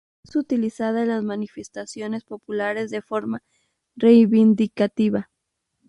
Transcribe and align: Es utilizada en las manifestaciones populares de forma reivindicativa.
Es 0.23 0.35
utilizada 0.35 1.03
en 1.03 1.09
las 1.09 1.21
manifestaciones 1.23 2.23
populares 2.23 2.89
de 2.89 3.03
forma 3.03 3.43
reivindicativa. 3.95 5.29